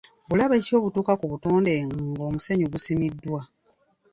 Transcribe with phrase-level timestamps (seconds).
[0.27, 1.73] Bulabe ki obutuuka ku butonde
[2.11, 3.39] ng'omusenyu gusimiddwa?